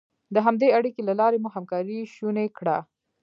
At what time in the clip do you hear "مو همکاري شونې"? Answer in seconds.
1.43-2.45